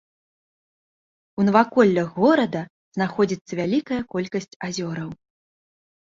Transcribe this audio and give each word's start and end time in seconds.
У 1.41 1.43
наваколлях 1.49 2.07
горада 2.21 2.61
знаходзіцца 2.97 3.53
вялікая 3.59 3.99
колькасць 4.15 4.49
азёраў. 4.69 5.09